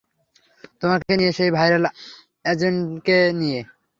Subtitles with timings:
[0.81, 1.83] তোমাকে নিয়ে, সেই ভাইরাল
[2.45, 3.59] অ্যাজেন্টকে নিয়ে।